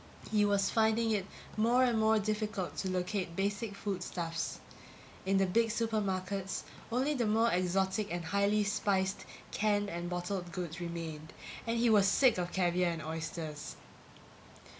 [0.31, 4.59] He was finding it more and more difficult to locate basic food stuffs.
[5.27, 10.81] In the big supermarkets only the more exotic and highly spiced canned and bottled goods
[10.81, 11.33] remained
[11.67, 13.75] and he was sick of caviar and oysters!